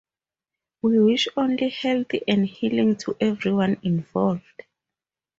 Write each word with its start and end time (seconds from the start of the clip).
We 0.81 0.97
wish 0.97 1.27
only 1.37 1.69
health 1.69 2.07
and 2.27 2.47
healing 2.47 2.95
to 2.95 3.15
everyone 3.19 3.77
involved. 3.83 4.63